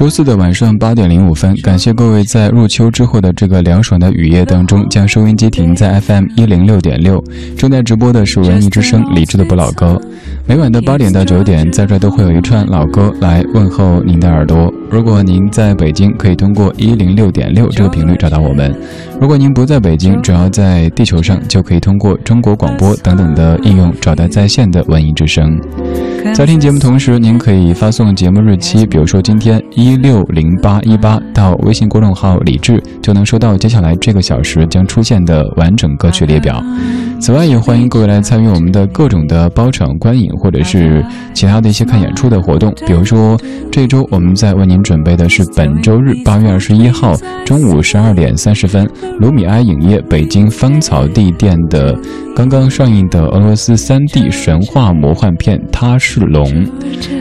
[0.00, 7.22] 周四的晚上八点零五分，感谢各位在入秋之后的这个凉爽的雨夜当中，将收音机停在 FM 一零六点六。
[7.54, 10.00] 正在直播的是文艺之声李志的不老歌。
[10.46, 14.72] 每晚的八点到九点，在这都会有一串老歌来问候您的耳朵。
[14.90, 18.72] 如果您在北京，可以通过一零六点六这个频率找到我们；
[19.20, 25.60] 如果您不在北京，只要在地球上，就可以通过中国广播等等的应用找到在线的文艺之声。
[26.34, 36.62] 在听节目同时，您可以发送节目日期，比如说今天一六零八一八到微信公众号“李志”，就能收到接下来这个小时将出现的完整歌曲列表。
[37.20, 41.04] 此外，也欢迎各位来参与我们的各种的包场观影，或者是
[41.34, 42.72] 其他的一些看演出的活动。
[42.86, 43.38] 比如说，
[43.70, 51.94] 这周我们在为您准备的是本周日八月二十一号中午十二点三十分，卢米埃影业北京芳草地店的
[52.40, 56.42] 刚刚上映的俄罗斯三 D 神话魔幻片《他是龙》。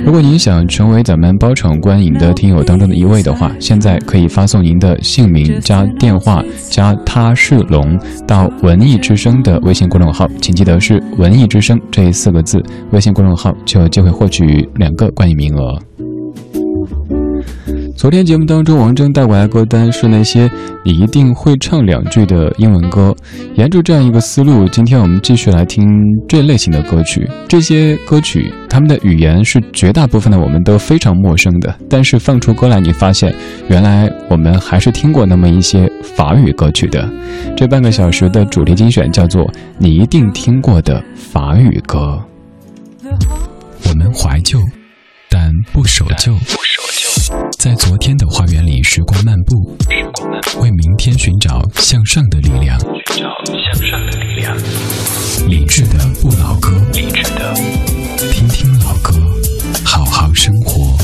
[0.06, 9.90] 如果您想成为咱们包场观影的听友当中的一位的话，现在可以发送您的姓名加电话加“他是龙”到文艺之声的微信。
[9.90, 15.78] 公众号，请记得是“文艺之声”这四个字，微信公众号就有机会获取两个观影名额。
[18.00, 20.50] 昨天节目当中，王铮带过来歌单是那些
[20.86, 23.14] 你一定会唱两句的英文歌。
[23.56, 25.86] 沿着这样一个思路，今天我们继续来听
[26.26, 27.30] 这类型的歌曲。
[27.46, 33.36] 这些歌曲，他们的语言是绝大部分的我们都非常陌生的，但是放出歌来，你发现
[33.68, 37.06] 原来我们还是听过那么一些法语歌曲的。
[37.58, 39.46] 这半个小时的主题精选叫做
[39.78, 42.18] “你一定听过的法语歌”。
[43.90, 44.58] 我们怀旧，
[45.30, 46.34] 但不守旧。
[47.60, 49.76] 在昨天的花园里，时光漫步，
[50.62, 52.80] 为明天寻找向上的力量。
[52.80, 54.56] 寻找向上的力量。
[55.46, 57.54] 理智的不老歌，理智的，
[58.32, 59.14] 听听老歌，
[59.84, 60.98] 好好生活。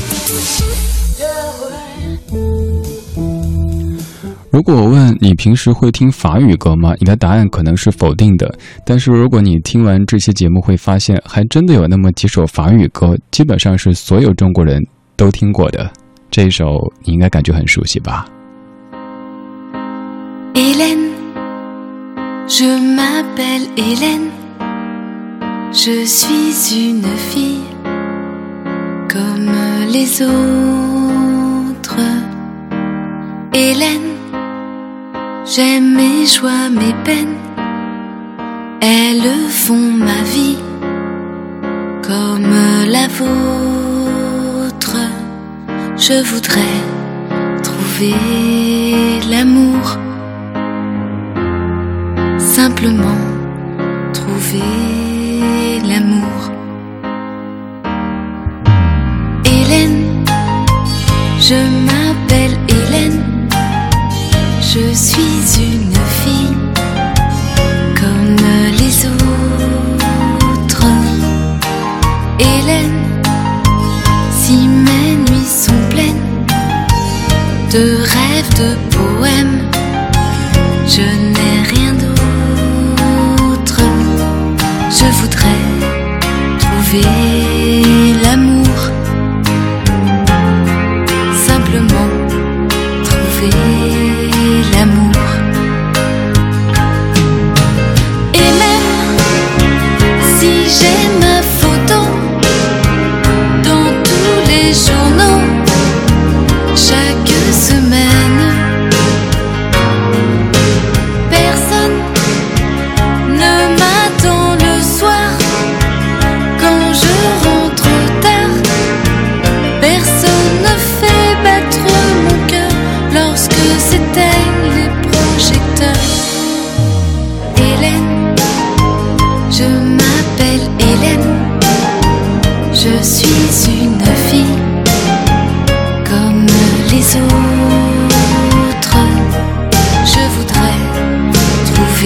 [4.50, 6.94] 如果我问你平时会听法语歌吗？
[7.02, 8.58] 你的答案可能是否定的。
[8.86, 14.82] 但是如果你听完这期节目，会发现还真的有那么几首法语歌，基本上是所有中国人
[15.18, 15.92] 都听过的。
[16.35, 18.27] 这一首你应该感觉很熟悉吧？
[20.55, 21.11] Hélène,
[22.49, 22.65] je
[22.97, 24.31] m'appelle Hélène,
[25.73, 27.63] je suis une fille
[29.09, 29.53] comme
[29.91, 32.01] les autres.
[33.53, 34.17] Hélène,
[35.45, 37.37] j'aime mes joies, mes peines,
[38.81, 40.59] elles font ma vie
[42.03, 42.55] comme
[42.89, 43.94] la vôtre.
[45.98, 46.62] Je voudrais
[47.64, 48.14] trouver
[49.30, 49.98] l'amour,
[52.38, 53.18] simplement
[54.14, 54.85] trouver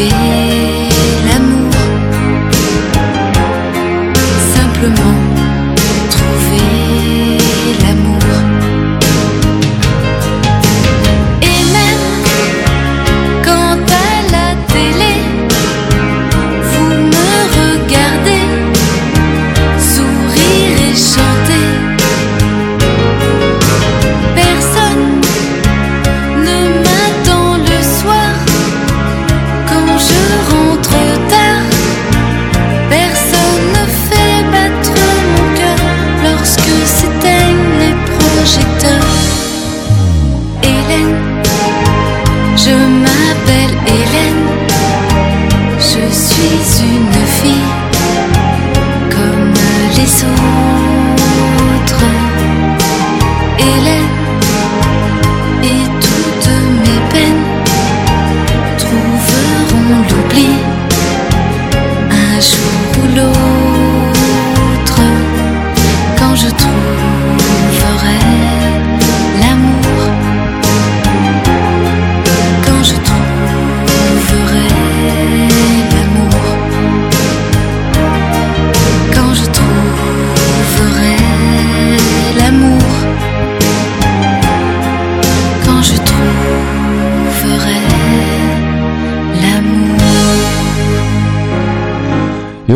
[0.08, 0.49] trouver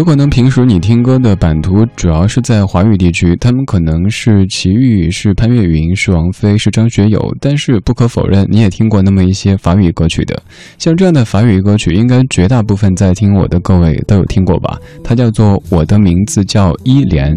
[0.03, 10.41] 可能平时你听歌的版图主要是在华语地区，他们可能是齐豫、是潘越云、是王菲、是张学友，但是不可否认，你也听过那么一些法语歌曲的。
[10.77, 14.77] 像这样的法语歌曲，应该绝大部分在听我的各位都有听过吧？
[15.03, 17.31] 它叫做《我的名字叫伊莲》，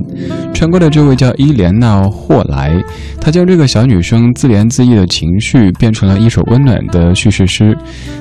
[0.55, 2.83] 唱歌的这位叫伊莲娜·霍莱，
[3.21, 7.77] 她将这个小女生自怜自艾的情绪变成了一首温暖的叙事诗。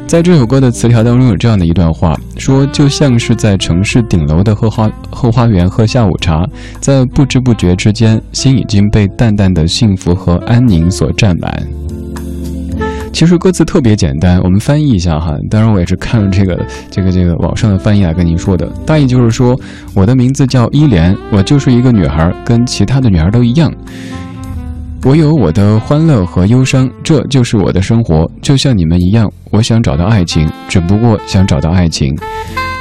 [0.07, 6.46] 在这首歌的词条当中有这样的一段话，说就像是在城市顶楼的后花后花园喝下午茶，
[6.80, 11.68] 在不知不觉之间，心已经被淡淡的幸福和安宁所占满。
[13.14, 15.34] 其实歌词特别简单，我们翻译一下哈。
[15.50, 18.68] 当然，我也是看了这个这个这个网上的翻译来跟您说的。
[18.86, 19.58] 大意就是说，
[19.94, 23.74] 我的名字叫伊莲，我就是一个女孩，跟其他的女孩都一样。
[25.06, 29.32] 我有我的欢乐和忧伤，这就是我的生活，就像你们一样。
[29.52, 32.14] 我想找到爱情，只不过想找到爱情。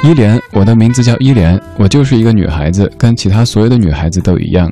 [0.05, 4.71] 伊莲，我的名字叫伊莲，我就是一个女孩子，跟其他所有的女孩子都一样。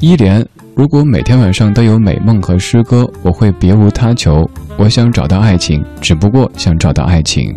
[0.00, 0.44] 伊莲。
[0.74, 4.50] 如果每天晚上都有美梦和诗歌，我会别无他求。
[4.76, 7.54] 我想找到爱情，只不过想找到爱情。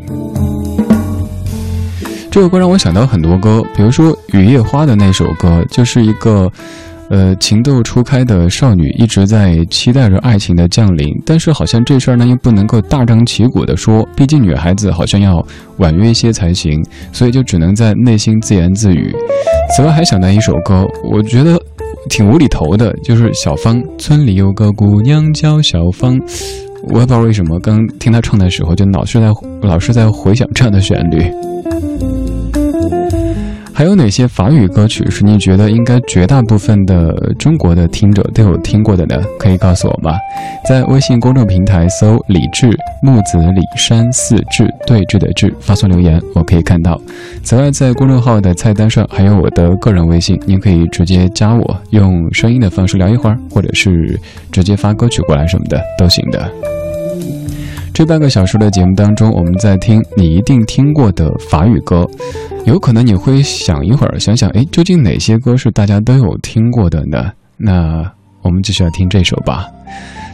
[2.29, 6.47] 这首歌让我想到很多歌，比如说《雨夜花》的那首歌，就是一个，
[7.09, 15.45] 呃，情窦初开的少女一直在期待着爱情的降临，但是好像这事儿呢又不能够大张旗鼓的说，毕竟女孩子好像要
[15.77, 19.15] 婉约一些才行，所以就只能在内心自言自语。
[19.75, 21.59] 此外还想到一首歌，我觉得。
[22.09, 23.83] 挺无厘头的，就是小芳。
[23.97, 26.17] 村里有个姑娘叫小芳，
[26.83, 29.27] 我也不知道为什么，刚听她唱的时候，就老是在
[29.61, 31.29] 老是在回想这样的旋律。
[33.77, 39.23] 还有哪些法语歌曲是你觉得应该绝大部分的中国的听者都有听过的呢？
[39.37, 40.17] 可以告诉我吗？
[40.67, 42.67] 在微信公众平台搜“李志
[43.03, 46.99] 木子李山四志对峙的志”，发送留言，我可以看到。
[47.43, 54.19] 此外，在公众号的菜单上还有我的个人微信，您可以直接加我，用声音的方式聊一会儿，或者是
[54.51, 56.51] 直接发歌曲过来什么的都行的。
[57.97, 62.07] 这半个小时的节目当中，我们在听你一定听过的法语歌，
[62.63, 67.31] 有可能你会想一会儿，想想，哎，究竟哪些歌是大家都有听过的呢？
[67.57, 68.07] 那
[68.43, 69.65] 我们继续来听这首吧。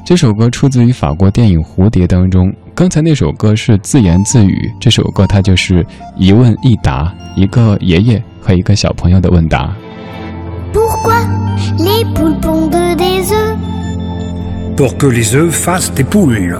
[0.03, 2.53] 这首歌出自于法国电影《蝴蝶》当中。
[2.75, 5.85] 刚才那首歌是自言自语，这首歌它就是
[6.17, 9.73] 一问一答，一个爷爷和一个小朋友的问答。
[10.73, 11.15] Pourquoi
[11.77, 13.55] les poules pondent des œufs
[14.75, 16.59] Pour que les œufs fassent des poules.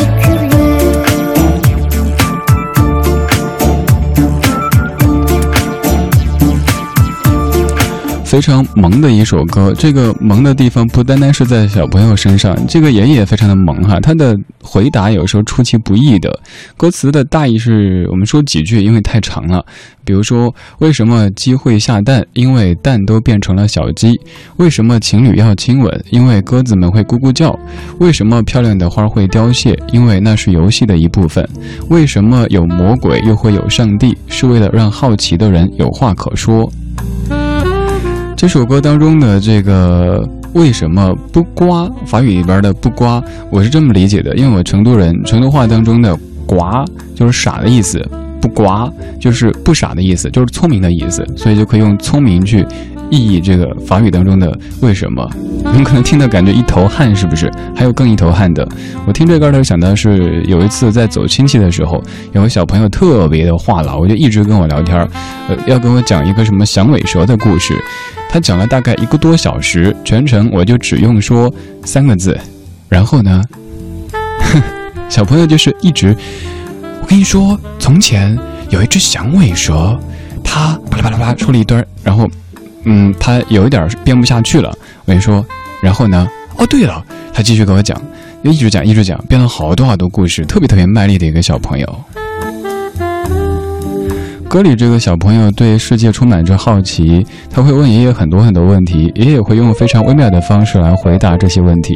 [8.31, 13.99] 非常萌的一首歌，这个萌的地方不单单是在小朋友身上，这个爷爷也非常的萌哈。
[13.99, 16.39] 他的回答有时候出其不意的，
[16.77, 19.65] 歌词的大意是我们说几句，因为太长了。
[20.05, 22.25] 比如说，为什么鸡会下蛋？
[22.31, 24.17] 因为蛋都变成了小鸡。
[24.55, 26.05] 为什么情侣要亲吻？
[26.09, 27.53] 因为鸽子们会咕咕叫。
[27.99, 29.77] 为什么漂亮的花会凋谢？
[29.91, 31.45] 因为那是游戏的一部分。
[31.89, 34.17] 为什么有魔鬼又会有上帝？
[34.27, 36.71] 是为了让好奇的人有话可说。
[38.41, 41.87] 这首歌当中的这个为什么不刮？
[42.07, 46.17] 法语里边的不刮，我是这么理解的，因为我成都人，成都话当中的
[46.47, 46.83] 刮
[47.13, 48.03] 就是傻的意思，
[48.41, 52.65] 不刮就是不傻的意思，就是聪明的意思，所以就可以用聪明去
[53.11, 55.29] 意译这个法语当中的为什么。
[55.63, 57.51] 你们可能听的感觉一头汗，是不是？
[57.75, 58.67] 还有更一头汗的。
[59.05, 64.97] 我听这歌的时候想到是有一次在走亲戚的时候，有个小朋友特别的话痨，我就一直跟我聊天，
[65.47, 67.77] 呃，要跟我讲一个什么响尾蛇的故事。
[68.29, 71.53] 他讲了大概一个多小时，全程我就只用说
[71.83, 72.37] 三个字，
[72.87, 73.41] 然后呢，
[75.09, 76.15] 小朋友就是一直，
[77.01, 78.37] 我跟你说，从前
[78.69, 79.99] 有一只响尾蛇，
[80.43, 82.25] 它巴拉巴拉巴拉说了一堆，然后，
[82.83, 85.45] 嗯，他有一点编不下去了，我就说，
[85.81, 87.99] 然后呢，哦对了，他继续给我讲，
[88.43, 92.03] 就一直讲一直讲，编了好多好多故事，特别特别卖力的一个小朋友。
[94.51, 101.95] 歌里这个小朋友对世界充满着好奇，他会问爷爷很多很多问题，爷爷会用非常微妙的方式来回答这些问题。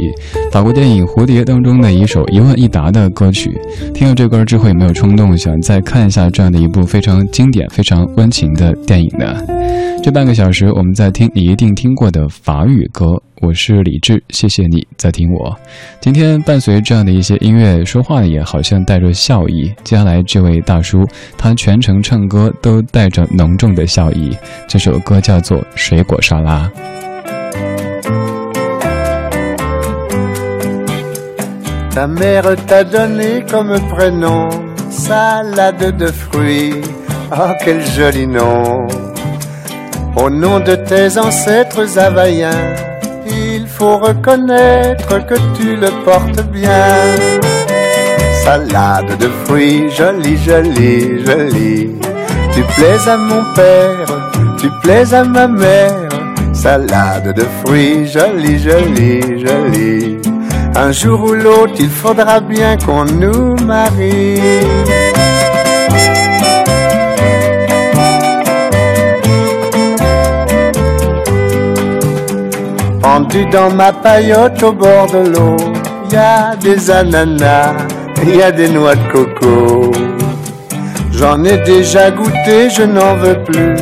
[0.54, 3.52] 法国电影《蝴蝶》当中的一首一问一答的歌曲，
[3.94, 9.36] 听了这歌之后有没有冲动想再看一下这样的一部非常经典、非常温情的电影呢？
[10.02, 13.22] 这半个小时我们在听你一定听过的法语歌。
[13.42, 15.54] 我是李志，谢谢你在听我。
[16.00, 19.70] 今天伴随这样的一些音乐，说话也好像带着笑意。
[19.84, 21.04] 接下来这位大叔，
[21.38, 24.37] 他全程唱歌 都带着浓重的笑意。
[24.69, 26.71] 这首歌叫做《水果沙拉》。
[31.95, 34.49] Ta mère t'a donné comme prénom
[34.91, 36.81] salade de fruits.
[37.33, 38.87] Oh, quel joli nom!
[40.17, 42.75] Au nom de tes ancêtres havaïens,
[43.27, 46.97] il faut reconnaître que tu le portes bien.
[48.45, 52.04] Salade de fruits, jolie, jolie, jolie.
[52.56, 54.08] Tu plais à mon père,
[54.58, 56.08] tu plais à ma mère.
[56.54, 60.18] Salade de fruits, jolie, jolie, jolie.
[60.74, 64.40] Un jour ou l'autre, il faudra bien qu'on nous marie.
[73.02, 75.58] Pendu dans ma paillote au bord de l'eau,
[76.10, 77.76] y a des ananas,
[78.26, 80.05] y a des noix de coco.
[81.18, 83.76] J'en ai déjà goûté, je n'en veux plus.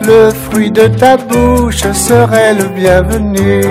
[0.00, 3.62] Le fruit de ta bouche serait le bienvenu.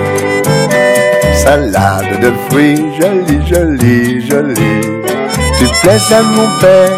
[1.34, 5.02] Salade de fruits, jolie, jolie, jolie.
[5.58, 6.90] Tu plais à mon père,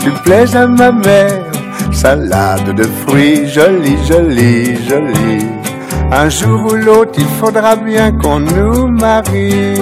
[0.00, 1.42] tu plais à ma mère.
[1.92, 5.46] Salade de fruits, jolie, jolie, jolie.
[6.12, 9.74] Un jour ou l'autre, il faudra bien qu'on nous marie.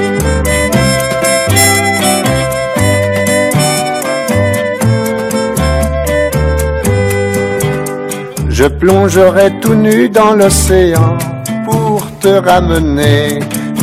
[8.59, 11.19] Je plongerai tout nu dans l'océan
[11.67, 13.41] pour te ramener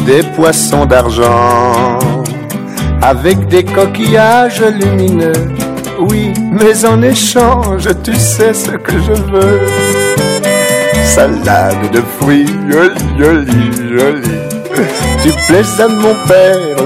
[0.07, 1.99] des poissons d'argent
[2.99, 5.51] avec des coquillages lumineux.
[5.99, 9.59] Oui, mais en échange, tu sais ce que je veux.
[11.05, 14.41] Salade de fruits, jolie, jolie, jolie.
[15.21, 16.77] Tu plais à mon père,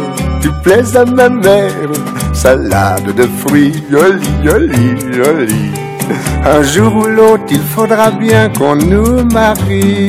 [0.41, 1.71] tu plais à ma mère.
[2.33, 5.86] Salade de fruits, jolie, jolie, jolie.
[6.45, 10.07] Un jour ou l'autre, il faudra bien qu'on nous marie.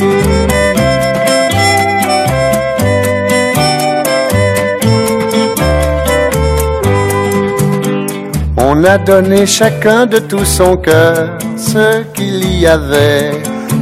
[8.57, 13.33] On a donné chacun de tout son cœur ce qu'il y avait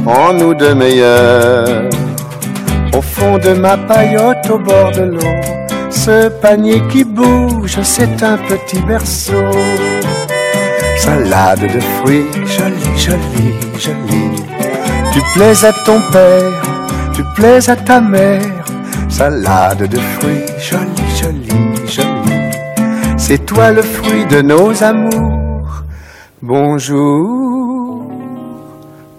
[0.05, 1.89] en nous de meilleur.
[2.97, 5.35] Au fond de ma paillote au bord de l'eau,
[5.89, 9.51] ce panier qui bouge, c'est un petit berceau.
[10.97, 14.43] Salade de fruits, jolie, jolie, jolie.
[15.13, 16.61] Tu plais à ton père,
[17.13, 18.65] tu plais à ta mère.
[19.09, 23.17] Salade de fruits, jolie, jolie, jolie.
[23.17, 25.83] C'est toi le fruit de nos amours.
[26.41, 27.77] Bonjour.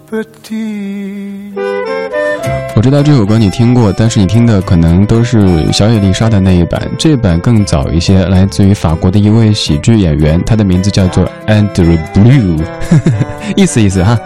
[0.09, 1.38] petit.
[2.79, 12.63] 我知道这首歌你听过，但是你听的可能都是小野丽莎的那一版，这版更早一些，来自于法国的一位喜剧演员，他的名字叫做 Andrew Blue，
[13.57, 14.17] 意思意思哈。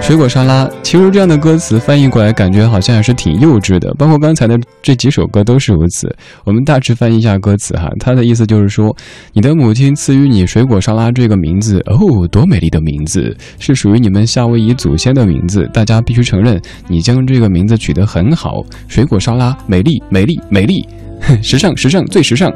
[0.00, 6.10] 水果沙拉，其实这样的歌词翻译过来，感觉好像也是挺幼稚的，包括刚才的这几首歌都是如此。
[6.44, 8.96] 我们大致翻译一下歌词哈，它的意思就是说，
[9.34, 20.86] 你的母亲赐予你水果沙拉这个名字，哦，多美丽的名字，是属于你们夏威夷祖先的名字，大家必须承认，你将这个名字取取得很好，水果沙拉，美丽，美丽，美丽。
[21.42, 22.48] 时尚，时尚，最时尚！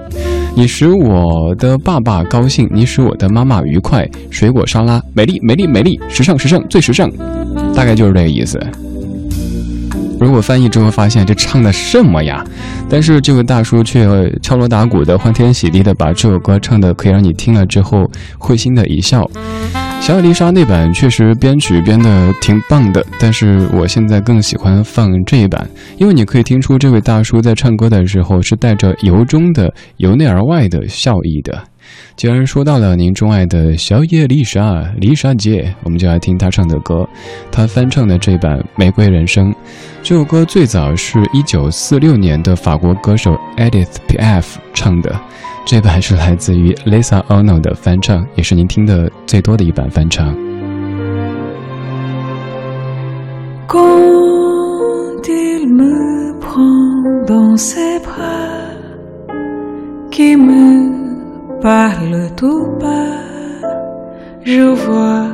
[0.57, 4.09] 你使我的爸爸高兴，你使我的妈妈愉快。
[4.31, 6.01] 水果沙拉，美丽，美丽，美丽！
[6.09, 7.11] 时尚，时尚，最时尚！
[7.75, 8.61] 大概就是这个意思。
[10.21, 12.45] 如果翻译之后发现这唱的什么呀？
[12.89, 14.07] 但是这位大叔却
[14.41, 19.29] 敲锣打鼓的、欢天喜地的把这首歌唱的，可以让你听了之后会心的一笑。
[20.05, 31.59] 小野丽莎那版确实编曲编的挺棒的，但是我现在更喜欢放这一版，因为你可以听出这位大叔在唱歌的时候是带着由衷的、由内而外的笑意的。
[32.17, 37.09] 既然说到了您钟爱的小野丽莎，丽莎姐，我们就来听她唱的歌。
[37.51, 39.51] 她翻唱的这版《玫瑰人生》，
[40.05, 45.19] 这首歌最早是一九四六年的法国歌手 Edith p f 唱的。
[45.65, 50.37] 这版是来自于 Lisa Ono 的翻唱，也是您听的最多的一版翻唱。
[53.67, 58.77] Quand il me prend dans ses bras,
[60.11, 63.23] qui me parle tout bas,
[64.45, 65.31] je vois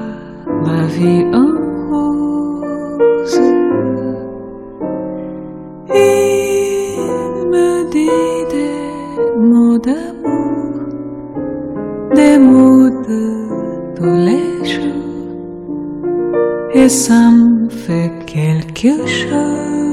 [0.64, 1.59] la vie en
[12.20, 13.22] des mots de
[13.96, 15.30] tous les jours
[16.74, 19.89] et ça me fait quelque chose.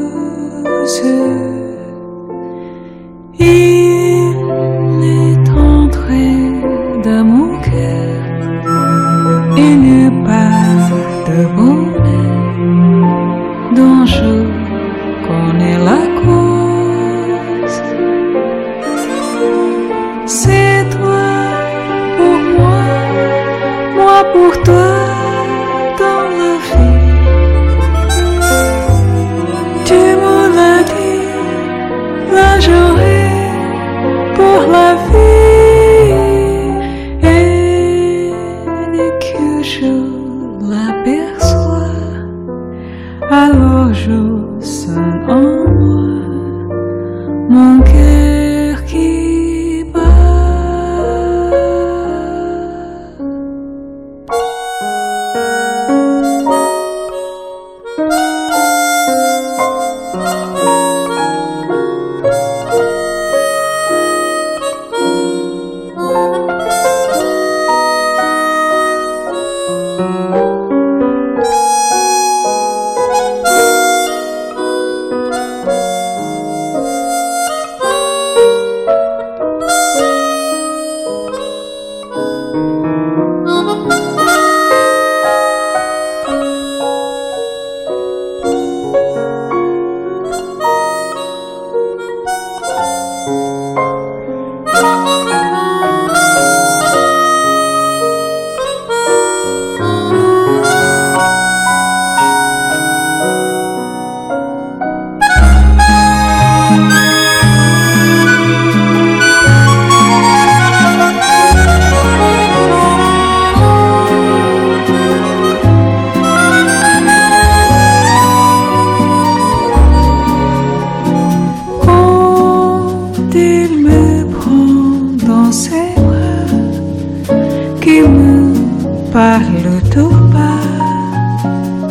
[43.78, 46.02] beaux jours sont en moi,
[47.50, 48.17] mon cœur.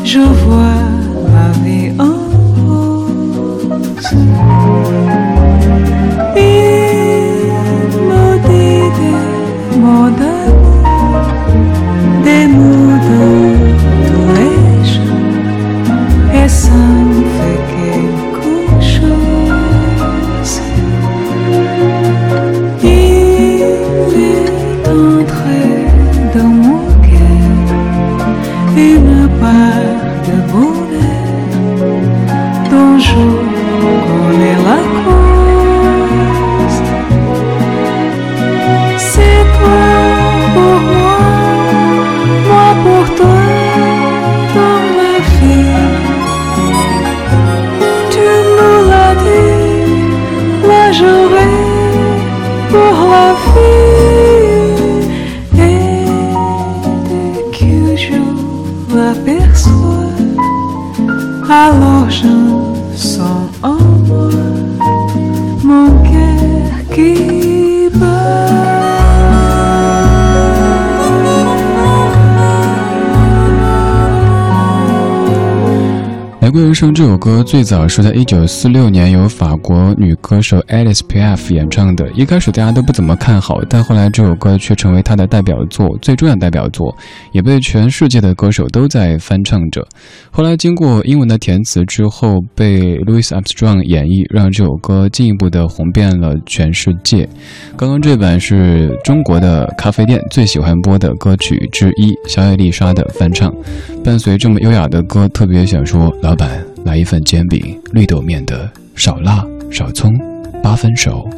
[0.05, 0.81] Je vois
[1.35, 2.15] la vie en
[77.27, 82.09] 歌最早是在一九四六年由法国女歌手 Alice Piaf 演唱的。
[82.12, 86.97] 一开始大家都不怎么看好，但后来这首歌却成为她的代表作，最重要代表作，
[87.33, 89.85] 也被全世界的歌手都在翻唱着。
[90.31, 97.29] 后来经过英文的填词之后，被 Louis Armstrong 演绎，让这首歌进一步的红遍了全世界。
[97.77, 103.53] 刚刚这版是中国的咖啡店最喜欢播的歌曲之一，小野丽莎的翻唱。
[104.05, 110.16] 伴随这么优雅的歌，特别想说，老板来一份煎饼，绿豆面的，少辣少葱，
[110.62, 111.29] 八分熟。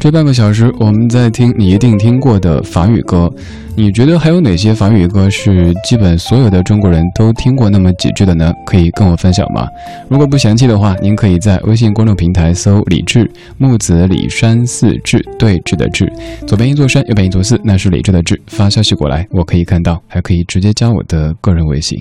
[0.00, 3.30] 这半个小时，我们在听你一定听过的法语歌。
[3.76, 8.50] 你觉得还有哪些法语歌是基本所有的中国人都听过那么几句的呢？
[8.64, 9.68] 可以跟我分享吗？
[10.08, 16.10] 如果不嫌弃的话，您可以在微信公众平台搜“李志木子李山寺志对峙的志”，
[16.48, 18.40] 左边一座山，右边一座寺，那是李志的志。
[18.46, 21.98] 发消息过来，我可以看到，还可以直接加我的个人微信。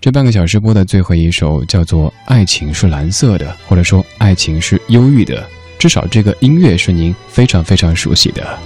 [0.00, 5.36] 这半个小时播的最后一首叫做《爱情是蓝色的》，或者说《爱情是忧郁的》，
[5.84, 8.58] 至少这个音乐是您非常非常熟悉的。